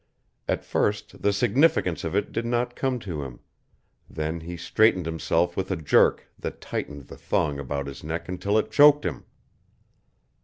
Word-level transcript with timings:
At 0.47 0.65
first 0.65 1.21
the 1.21 1.31
significance 1.31 2.03
of 2.03 2.15
it 2.15 2.31
did 2.31 2.43
not 2.43 2.75
come 2.75 2.97
to 3.01 3.21
him; 3.21 3.39
then 4.09 4.39
he 4.39 4.57
straightened 4.57 5.05
himself 5.05 5.55
with 5.55 5.69
a 5.69 5.75
jerk 5.75 6.27
that 6.39 6.59
tightened 6.59 7.03
the 7.03 7.17
thong 7.17 7.59
about 7.59 7.85
his 7.85 8.03
neck 8.03 8.27
until 8.27 8.57
it 8.57 8.71
choked 8.71 9.05
him. 9.05 9.25